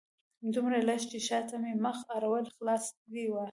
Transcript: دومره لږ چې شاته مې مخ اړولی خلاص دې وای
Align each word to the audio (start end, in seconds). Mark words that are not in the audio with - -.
دومره 0.53 0.77
لږ 0.87 1.01
چې 1.11 1.17
شاته 1.27 1.55
مې 1.61 1.73
مخ 1.83 1.97
اړولی 2.15 2.51
خلاص 2.57 2.83
دې 3.11 3.25
وای 3.33 3.49